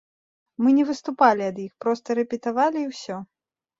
Мы 0.61 0.71
не 0.77 0.85
выступалі 0.87 1.43
ад 1.51 1.57
іх, 1.65 1.71
проста 1.85 2.07
рэпетавалі 2.23 2.79
і 2.87 2.91
ўсё. 2.95 3.15